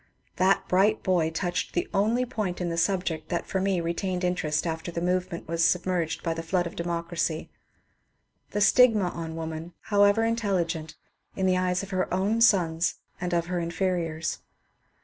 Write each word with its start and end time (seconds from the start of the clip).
^' 0.33 0.35
That 0.37 0.67
bright 0.67 1.03
boy 1.03 1.29
touched 1.29 1.73
the 1.75 1.87
only 1.93 2.25
point 2.25 2.59
in 2.59 2.69
the 2.69 2.75
subject 2.79 3.29
that 3.29 3.45
for 3.45 3.61
me 3.61 3.79
retained 3.79 4.23
interest 4.23 4.65
after 4.65 4.89
the 4.91 4.99
movement 4.99 5.47
was 5.47 5.63
submerged 5.63 6.23
by 6.23 6.33
the 6.33 6.41
flood 6.41 6.65
of 6.65 6.75
democracy,— 6.75 7.51
the 8.49 8.61
stigma 8.61 9.09
on 9.09 9.35
woman, 9.35 9.73
however 9.93 10.23
intelli 10.23 10.65
gent, 10.65 10.95
in 11.35 11.45
the 11.45 11.55
eyes 11.59 11.83
of 11.83 11.91
her 11.91 12.11
own 12.11 12.41
sons 12.41 12.95
and 13.21 13.31
of 13.31 13.45
her 13.45 13.59
inferiors. 13.59 14.39